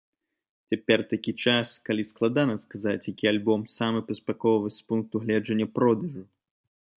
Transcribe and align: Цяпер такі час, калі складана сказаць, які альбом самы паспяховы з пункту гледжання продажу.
Цяпер 0.71 0.99
такі 1.11 1.33
час, 1.43 1.67
калі 1.89 2.03
складана 2.11 2.55
сказаць, 2.63 3.03
які 3.13 3.25
альбом 3.33 3.67
самы 3.75 4.01
паспяховы 4.09 4.67
з 4.77 4.89
пункту 4.89 5.15
гледжання 5.27 5.67
продажу. 5.79 6.27